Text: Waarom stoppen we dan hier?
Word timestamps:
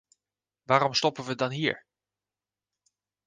Waarom 0.63 0.93
stoppen 0.93 1.23
we 1.25 1.35
dan 1.35 1.51
hier? 1.51 1.85